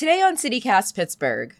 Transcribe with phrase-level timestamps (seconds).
[0.00, 1.54] Today on CityCast Pittsburgh,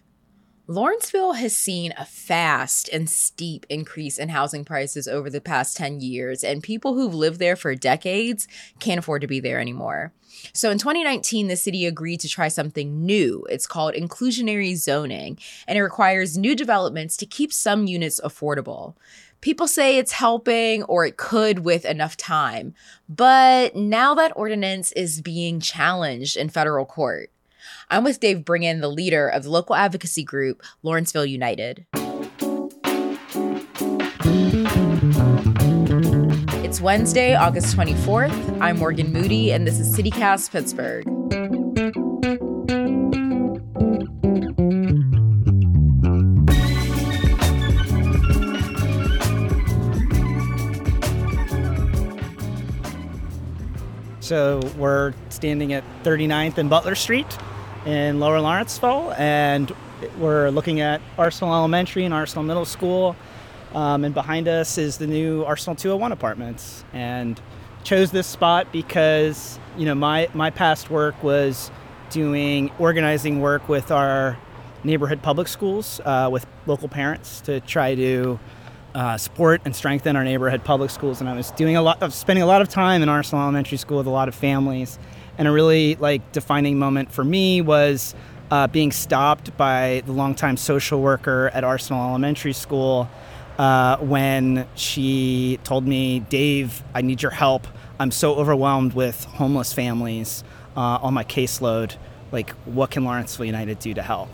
[0.66, 6.00] Lawrenceville has seen a fast and steep increase in housing prices over the past 10
[6.00, 10.14] years, and people who've lived there for decades can't afford to be there anymore.
[10.54, 13.44] So in 2019, the city agreed to try something new.
[13.50, 15.36] It's called inclusionary zoning,
[15.68, 18.94] and it requires new developments to keep some units affordable.
[19.42, 22.72] People say it's helping or it could with enough time,
[23.06, 27.30] but now that ordinance is being challenged in federal court.
[27.92, 31.86] I'm with Dave Breingan, the leader of the local advocacy group, Lawrenceville United.
[36.62, 38.60] It's Wednesday, August 24th.
[38.60, 41.04] I'm Morgan Moody, and this is CityCast Pittsburgh.
[54.20, 57.26] So we're standing at 39th and Butler Street
[57.86, 59.74] in Lower Lawrenceville, and
[60.18, 63.16] we're looking at Arsenal Elementary and Arsenal Middle School.
[63.74, 66.84] Um, and behind us is the new Arsenal 201 apartments.
[66.92, 67.40] And
[67.84, 71.70] chose this spot because you know my my past work was
[72.10, 74.36] doing organizing work with our
[74.82, 78.38] neighborhood public schools uh, with local parents to try to
[78.94, 81.20] uh, support and strengthen our neighborhood public schools.
[81.20, 83.78] And I was doing a lot of spending a lot of time in Arsenal Elementary
[83.78, 84.98] School with a lot of families
[85.40, 88.14] and a really like defining moment for me was
[88.50, 93.08] uh, being stopped by the longtime social worker at Arsenal Elementary School
[93.58, 97.66] uh, when she told me, Dave, I need your help.
[97.98, 100.44] I'm so overwhelmed with homeless families
[100.76, 101.96] uh, on my caseload.
[102.32, 104.28] Like, what can Lawrenceville United do to help?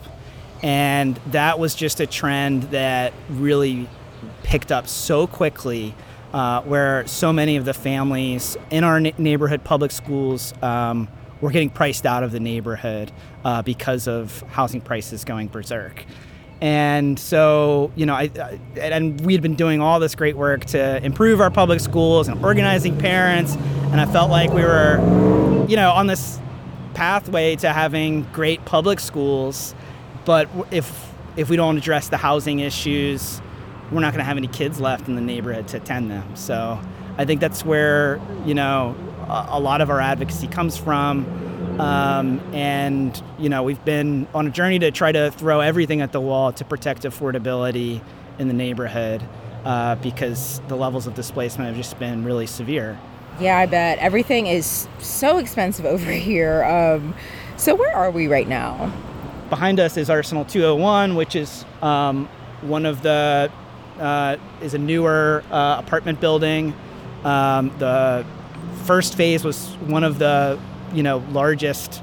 [0.61, 3.87] And that was just a trend that really
[4.43, 5.95] picked up so quickly
[6.33, 11.07] uh, where so many of the families in our neighborhood public schools um,
[11.41, 13.11] were getting priced out of the neighborhood
[13.43, 16.05] uh, because of housing prices going berserk.
[16.59, 20.65] And so, you know, I, I, and we had been doing all this great work
[20.65, 23.55] to improve our public schools and organizing parents.
[23.91, 24.97] And I felt like we were,
[25.67, 26.39] you know, on this
[26.95, 29.75] pathway to having great public schools.
[30.25, 33.39] But if if we don't address the housing issues,
[33.91, 36.35] we're not going to have any kids left in the neighborhood to attend them.
[36.35, 36.79] So
[37.17, 38.95] I think that's where you know
[39.27, 41.25] a, lot of our advocacy comes from.
[41.79, 46.11] Um, and you know we've been on a journey to try to throw everything at
[46.11, 48.01] the wall to protect affordability
[48.39, 49.23] in the neighborhood
[49.63, 52.99] uh, because the levels of displacement have just been really severe.
[53.39, 56.63] Yeah, I bet everything is so expensive over here.
[56.63, 57.13] Um,
[57.57, 58.91] so where are we right now?
[59.49, 62.27] Behind us is Arsenal 201, which is um,
[62.61, 63.51] one of the
[63.99, 66.73] uh, is a newer uh, apartment building.
[67.23, 68.25] Um, the
[68.85, 70.59] first phase was one of the
[70.93, 72.01] you know largest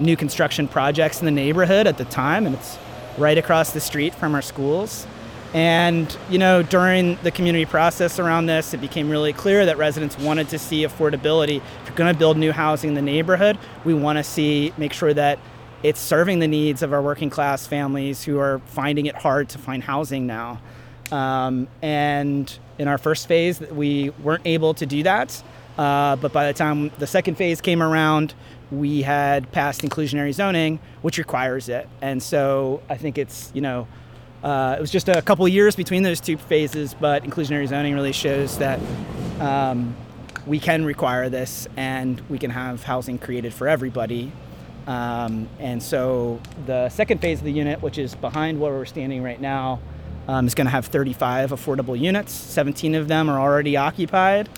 [0.00, 2.78] new construction projects in the neighborhood at the time, and it's
[3.18, 5.06] right across the street from our schools.
[5.54, 10.18] And you know, during the community process around this, it became really clear that residents
[10.18, 11.56] wanted to see affordability.
[11.56, 14.94] If you're going to build new housing in the neighborhood, we want to see make
[14.94, 15.38] sure that
[15.82, 19.58] it's serving the needs of our working class families who are finding it hard to
[19.58, 20.60] find housing now.
[21.12, 25.42] Um, and in our first phase, we weren't able to do that.
[25.78, 28.34] Uh, but by the time the second phase came around,
[28.70, 31.88] we had passed inclusionary zoning, which requires it.
[32.00, 33.86] And so I think it's, you know,
[34.42, 38.12] uh, it was just a couple years between those two phases, but inclusionary zoning really
[38.12, 38.80] shows that
[39.40, 39.94] um,
[40.46, 44.32] we can require this and we can have housing created for everybody.
[44.86, 49.22] Um, and so the second phase of the unit, which is behind where we're standing
[49.22, 49.80] right now,
[50.32, 52.32] um, is going to have 35 affordable units.
[52.32, 54.48] 17 of them are already occupied,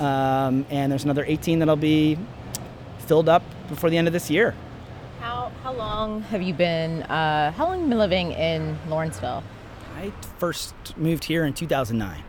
[0.00, 2.18] um, and there's another 18 that'll be
[3.06, 4.54] filled up before the end of this year.
[5.20, 7.04] How, how long have you been?
[7.04, 9.44] Uh, how long have you been living in Lawrenceville?
[9.96, 12.24] I first moved here in 2009.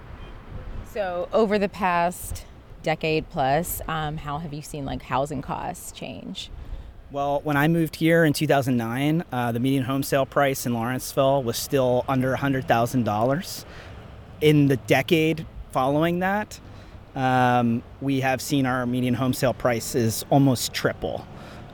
[0.93, 2.45] So over the past
[2.83, 6.51] decade plus, um, how have you seen like housing costs change?
[7.11, 11.43] Well, when I moved here in 2009, uh, the median home sale price in Lawrenceville
[11.43, 13.65] was still under $100,000.
[14.39, 16.61] In the decade following that,
[17.13, 21.27] um, we have seen our median home sale prices almost triple.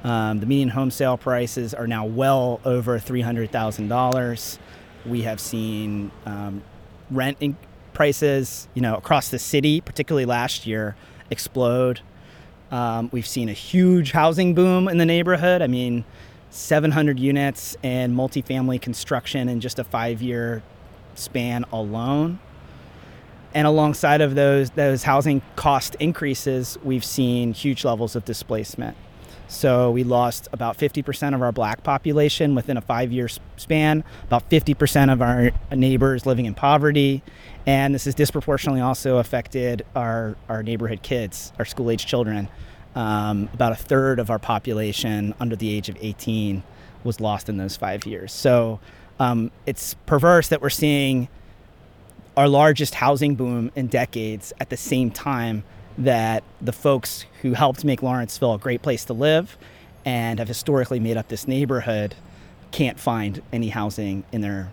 [0.03, 4.57] Um, the median home sale prices are now well over $300,000.
[5.05, 6.63] We have seen um,
[7.11, 7.37] rent
[7.93, 10.95] prices, you know, across the city, particularly last year,
[11.29, 12.01] explode.
[12.71, 15.61] Um, we've seen a huge housing boom in the neighborhood.
[15.61, 16.03] I mean,
[16.49, 20.63] 700 units and multifamily construction in just a five year
[21.15, 22.39] span alone.
[23.53, 28.97] And alongside of those, those housing cost increases, we've seen huge levels of displacement.
[29.47, 34.49] So we lost about 50% of our black population within a five year span, about
[34.49, 37.23] 50% of our neighbors living in poverty.
[37.65, 42.49] And this has disproportionately also affected our, our neighborhood kids, our school age children.
[42.95, 46.63] Um, about a third of our population under the age of 18
[47.03, 48.33] was lost in those five years.
[48.33, 48.79] So
[49.19, 51.27] um, it's perverse that we're seeing
[52.35, 55.63] our largest housing boom in decades at the same time
[55.97, 59.57] that the folks who helped make Lawrenceville a great place to live
[60.05, 62.15] and have historically made up this neighborhood
[62.71, 64.71] can't find any housing in their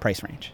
[0.00, 0.52] price range.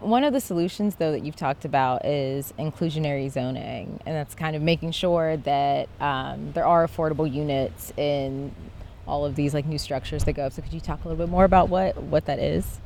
[0.00, 4.56] One of the solutions, though, that you've talked about is inclusionary zoning, and that's kind
[4.56, 8.52] of making sure that um, there are affordable units in
[9.06, 10.52] all of these like new structures that go up.
[10.52, 12.80] So, could you talk a little bit more about what what that is?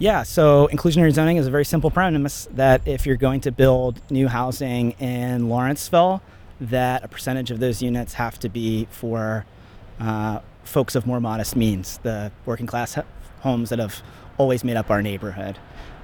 [0.00, 4.00] Yeah, so inclusionary zoning is a very simple premise that if you're going to build
[4.10, 6.22] new housing in Lawrenceville,
[6.58, 9.44] that a percentage of those units have to be for
[10.00, 12.96] uh, folks of more modest means, the working class
[13.40, 14.02] homes that have
[14.38, 15.58] always made up our neighborhood.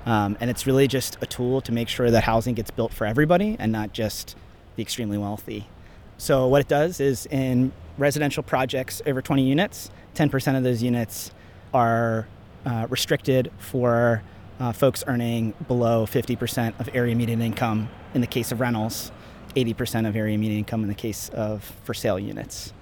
[0.04, 3.06] Um, and it's really just a tool to make sure that housing gets built for
[3.06, 4.36] everybody and not just
[4.76, 5.68] the extremely wealthy.
[6.18, 11.30] So, what it does is in residential projects over 20 units, 10% of those units
[11.72, 12.28] are
[12.66, 14.22] uh, restricted for
[14.60, 19.12] uh, folks earning below 50% of area median income in the case of rentals,
[19.54, 22.72] 80% of area median income in the case of for sale units.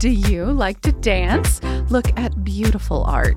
[0.00, 1.62] Do you like to dance?
[1.90, 3.36] Look at beautiful art,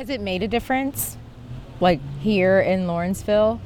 [0.00, 1.18] Has it made a difference,
[1.78, 3.60] like here in Lawrenceville?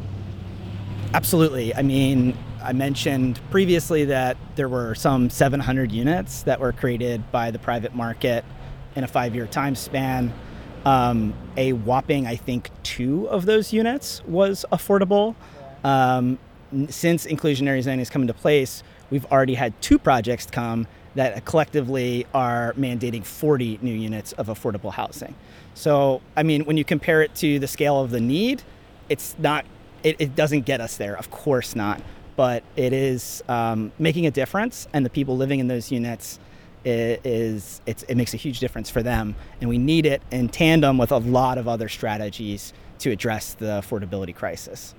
[1.12, 1.72] Absolutely.
[1.72, 7.52] I mean, I mentioned previously that there were some 700 units that were created by
[7.52, 8.44] the private market
[8.96, 10.32] in a five year time span.
[10.84, 15.36] Um, a whopping, I think, two of those units was affordable.
[15.84, 16.40] Um,
[16.88, 22.26] since inclusionary zoning has come into place, we've already had two projects come that collectively
[22.34, 25.36] are mandating 40 new units of affordable housing.
[25.74, 28.62] So, I mean, when you compare it to the scale of the need,
[29.08, 29.64] it's not,
[30.02, 32.00] it, it doesn't get us there, of course not.
[32.36, 36.40] But it is um, making a difference, and the people living in those units
[36.84, 41.12] is it makes a huge difference for them, and we need it in tandem with
[41.12, 44.94] a lot of other strategies to address the affordability crisis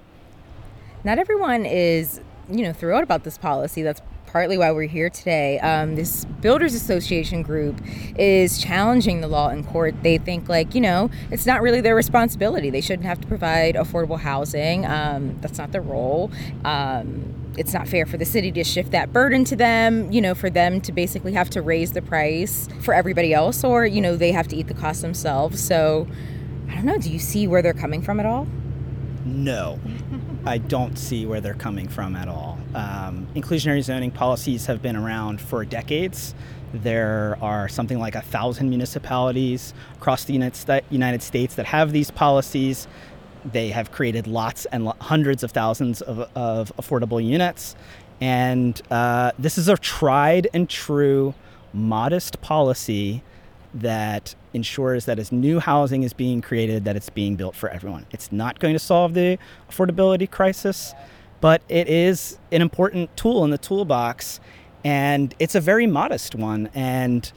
[1.05, 2.19] not everyone is,
[2.51, 3.83] you know, thrilled about this policy.
[3.83, 4.01] That's
[4.35, 5.57] partly why we're here today.
[5.59, 7.79] Um, this Builders Association group
[8.19, 9.95] is challenging the law in court.
[10.03, 12.69] They think, like, you know, it's not really their responsibility.
[12.69, 14.85] They shouldn't have to provide affordable housing.
[14.85, 16.31] Um, that's not their role.
[16.65, 20.35] Um, it's not fair for the city to shift that burden to them, you know,
[20.35, 24.17] for them to basically have to raise the price for everybody else, or, you know,
[24.17, 25.63] they have to eat the cost themselves.
[25.63, 26.07] So,
[26.69, 26.97] I don't know.
[26.97, 28.49] Do you see where they're coming from at all?
[29.23, 29.79] No.
[30.45, 32.59] I don't see where they're coming from at all.
[32.75, 36.35] Um, inclusionary zoning policies have been around for decades.
[36.73, 42.89] There are something like a thousand municipalities across the United States that have these policies.
[43.45, 47.77] They have created lots and hundreds of thousands of, of affordable units.
[48.19, 51.33] And uh, this is a tried and true,
[51.71, 53.23] modest policy
[53.73, 58.05] that ensures that as new housing is being created, that it's being built for everyone.
[58.11, 59.37] It's not going to solve the
[59.69, 60.93] affordability crisis,
[61.41, 64.39] but it is an important tool in the toolbox,
[64.83, 66.69] and it's a very modest one.
[66.73, 67.31] And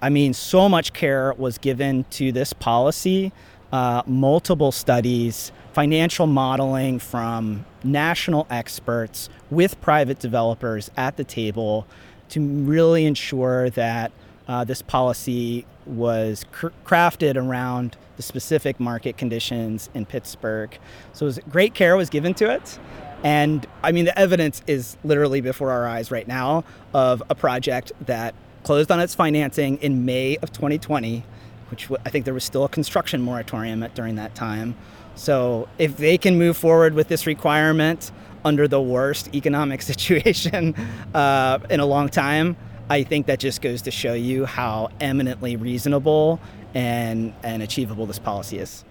[0.00, 3.32] I mean, so much care was given to this policy,
[3.72, 11.86] uh, multiple studies, financial modeling from national experts with private developers at the table
[12.30, 14.12] to really ensure that
[14.46, 20.76] uh, this policy was cr- crafted around the specific market conditions in Pittsburgh.
[21.12, 22.78] So was, great care was given to it.
[23.24, 27.92] And I mean, the evidence is literally before our eyes right now of a project
[28.02, 31.24] that closed on its financing in May of 2020,
[31.70, 34.76] which I think there was still a construction moratorium at, during that time.
[35.14, 38.12] So if they can move forward with this requirement
[38.44, 40.74] under the worst economic situation
[41.14, 42.56] uh, in a long time,
[42.90, 46.40] I think that just goes to show you how eminently reasonable
[46.74, 48.84] and, and achievable this policy is.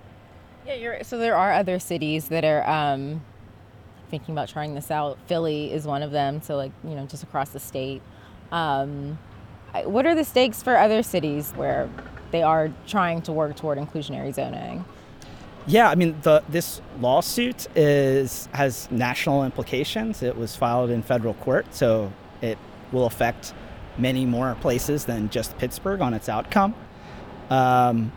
[0.66, 3.22] Yeah, you're, so there are other cities that are um,
[4.10, 5.18] thinking about trying this out.
[5.28, 8.02] Philly is one of them, so like you know, just across the state.
[8.52, 9.18] Um,
[9.84, 11.90] what are the stakes for other cities where
[12.32, 14.86] they are trying to work toward inclusionary zoning?
[15.68, 20.24] Yeah, I mean, the, this lawsuit is has national implications.
[20.24, 22.12] It was filed in federal court, so
[22.42, 22.58] it
[22.92, 23.54] will affect
[23.98, 26.74] many more places than just Pittsburgh on its outcome.
[27.50, 28.12] Um,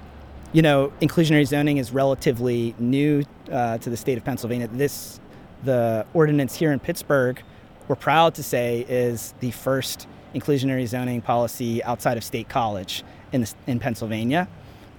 [0.52, 4.68] you know, inclusionary zoning is relatively new uh, to the state of Pennsylvania.
[4.68, 5.19] This,
[5.64, 7.42] the ordinance here in Pittsburgh,
[7.88, 13.02] we're proud to say is the first inclusionary zoning policy outside of State College
[13.32, 14.48] in, the, in Pennsylvania.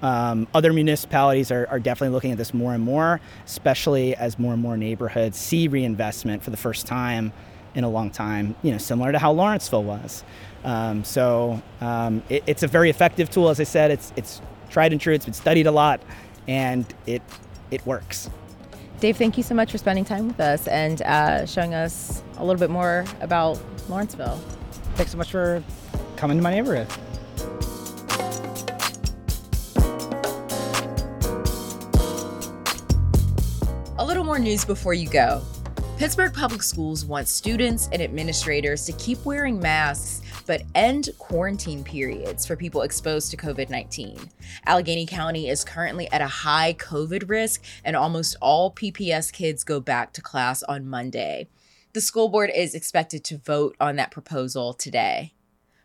[0.01, 4.53] Um, other municipalities are, are, definitely looking at this more and more, especially as more
[4.53, 7.31] and more neighborhoods see reinvestment for the first time
[7.75, 10.23] in a long time, you know, similar to how Lawrenceville was.
[10.63, 13.49] Um, so um, it, it's a very effective tool.
[13.49, 15.13] As I said, it's, it's tried and true.
[15.13, 16.01] It's been studied a lot,
[16.47, 17.21] and it,
[17.69, 18.29] it works.
[19.01, 22.45] Dave, thank you so much for spending time with us and uh, showing us a
[22.45, 24.37] little bit more about Lawrenceville.
[24.93, 25.63] Thanks so much for
[26.17, 26.87] coming to my neighborhood.
[33.97, 35.41] A little more news before you go.
[35.97, 42.45] Pittsburgh Public Schools wants students and administrators to keep wearing masks but end quarantine periods
[42.45, 44.19] for people exposed to COVID 19.
[44.65, 49.79] Allegheny County is currently at a high COVID risk, and almost all PPS kids go
[49.79, 51.47] back to class on Monday.
[51.93, 55.31] The school board is expected to vote on that proposal today.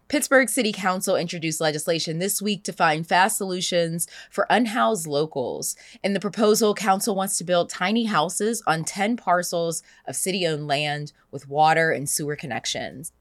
[0.09, 5.77] Pittsburgh City Council introduced legislation this week to find fast solutions for unhoused locals.
[6.03, 10.67] In the proposal, Council wants to build tiny houses on 10 parcels of city owned
[10.67, 13.13] land with water and sewer connections.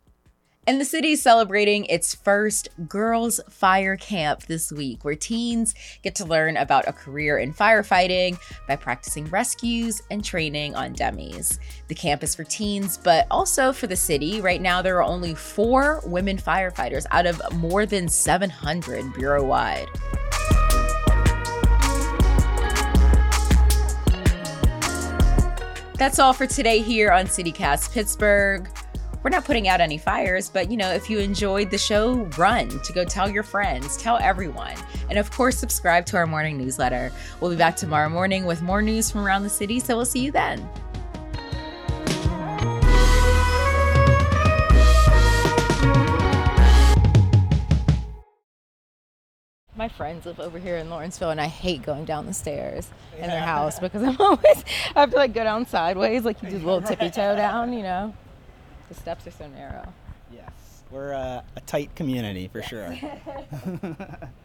[0.67, 6.25] And the city's celebrating its first Girls Fire Camp this week, where teens get to
[6.25, 11.59] learn about a career in firefighting by practicing rescues and training on dummies.
[11.87, 14.41] The camp is for teens, but also for the city.
[14.41, 19.87] Right now, there are only four women firefighters out of more than 700 bureau wide.
[25.99, 28.67] That's all for today here on CityCast Pittsburgh
[29.25, 32.69] we're not putting out any fires, but you know, if you enjoyed the show, run
[32.69, 34.75] to go tell your friends, tell everyone.
[35.09, 37.11] And of course, subscribe to our morning newsletter.
[37.41, 40.19] We'll be back tomorrow morning with more news from around the city, so we'll see
[40.19, 40.69] you then.
[49.75, 53.25] My friends live over here in Lawrenceville, and I hate going down the stairs in
[53.25, 54.63] their house because I'm always
[54.95, 57.73] I have to like go down sideways, like you do a little tippy toe down,
[57.73, 58.13] you know.
[58.89, 59.91] The steps are so narrow.
[60.31, 60.51] Yes,
[60.91, 62.95] we're a, a tight community for sure.